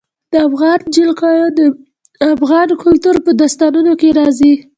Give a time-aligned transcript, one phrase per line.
[0.33, 1.59] د افغانستان جلکو د
[2.33, 4.53] افغان کلتور په داستانونو کې راځي.